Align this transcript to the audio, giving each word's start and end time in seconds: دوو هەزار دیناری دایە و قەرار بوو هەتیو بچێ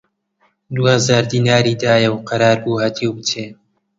دوو 0.75 0.85
هەزار 0.95 1.23
دیناری 1.31 1.79
دایە 1.83 2.09
و 2.11 2.23
قەرار 2.29 2.57
بوو 2.63 2.81
هەتیو 2.85 3.15
بچێ 3.17 3.45